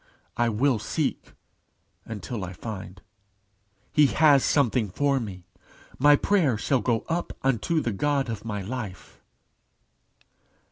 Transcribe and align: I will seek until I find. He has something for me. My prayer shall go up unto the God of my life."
I 0.35 0.49
will 0.49 0.79
seek 0.79 1.33
until 2.05 2.43
I 2.43 2.53
find. 2.53 3.03
He 3.93 4.07
has 4.07 4.43
something 4.43 4.89
for 4.89 5.19
me. 5.19 5.45
My 5.99 6.15
prayer 6.15 6.57
shall 6.57 6.81
go 6.81 7.01
up 7.07 7.33
unto 7.43 7.79
the 7.81 7.91
God 7.93 8.27
of 8.27 8.43
my 8.43 8.63
life." 8.63 9.21